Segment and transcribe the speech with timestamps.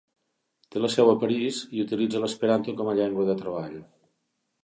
[0.75, 3.79] Té la seu a París i utilitza l'esperanto com a llengua de treball.